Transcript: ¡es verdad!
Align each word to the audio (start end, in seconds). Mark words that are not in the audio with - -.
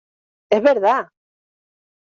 ¡es 0.49 0.63
verdad! 0.63 1.09